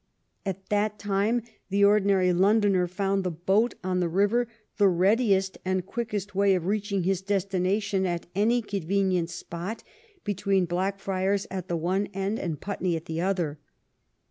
At 0.47 0.67
that 0.69 0.97
time 0.97 1.43
the 1.69 1.85
ordinary 1.85 2.33
Londoner 2.33 2.87
found 2.87 3.23
the 3.23 3.29
boat 3.29 3.75
on 3.83 3.99
the 3.99 4.09
river 4.09 4.47
the 4.77 4.87
readiest 4.87 5.59
and. 5.63 5.85
quickest 5.85 6.33
way 6.33 6.55
of 6.55 6.65
reaching 6.65 7.03
his 7.03 7.21
destination 7.21 8.07
at 8.07 8.25
any 8.33 8.63
convenient 8.63 9.29
spot 9.29 9.83
be 10.23 10.33
tween 10.33 10.65
Blackfriars 10.65 11.45
at 11.51 11.67
the 11.67 11.77
one 11.77 12.07
end 12.15 12.39
and 12.39 12.59
Putney 12.59 12.95
at 12.95 13.05
the 13.05 13.21
other. 13.21 13.59